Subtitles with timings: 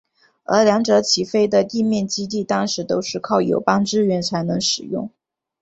[0.45, 5.11] 而两者起飞的地面基地当时都是靠友邦支援才能使用。